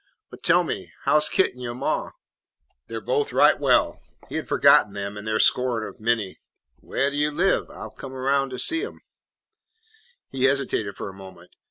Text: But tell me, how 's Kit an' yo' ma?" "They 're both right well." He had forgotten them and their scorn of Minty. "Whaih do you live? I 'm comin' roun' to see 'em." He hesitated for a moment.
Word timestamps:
But 0.31 0.41
tell 0.41 0.63
me, 0.63 0.91
how 1.03 1.19
's 1.19 1.29
Kit 1.29 1.51
an' 1.53 1.59
yo' 1.61 1.75
ma?" 1.75 2.09
"They 2.87 2.95
're 2.97 3.01
both 3.01 3.31
right 3.31 3.59
well." 3.59 4.01
He 4.29 4.35
had 4.37 4.47
forgotten 4.47 4.93
them 4.93 5.15
and 5.15 5.27
their 5.27 5.37
scorn 5.37 5.83
of 5.87 5.99
Minty. 5.99 6.39
"Whaih 6.83 7.11
do 7.11 7.15
you 7.17 7.29
live? 7.29 7.69
I 7.69 7.83
'm 7.83 7.91
comin' 7.91 8.17
roun' 8.17 8.49
to 8.49 8.57
see 8.57 8.83
'em." 8.83 9.01
He 10.31 10.45
hesitated 10.45 10.97
for 10.97 11.07
a 11.07 11.13
moment. 11.13 11.51